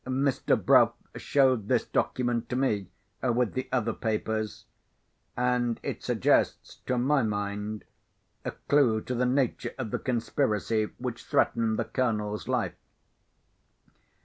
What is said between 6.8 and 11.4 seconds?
(to my mind) a clue to the nature of the conspiracy which